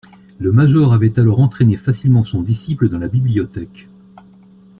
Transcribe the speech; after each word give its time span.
Le 0.39 0.51
major 0.51 0.93
avait 0.93 1.19
alors 1.19 1.39
entraîné 1.41 1.77
facilement 1.77 2.23
son 2.23 2.41
disciple 2.41 2.89
dans 2.89 2.97
la 2.97 3.07
bibliothèque. 3.07 3.87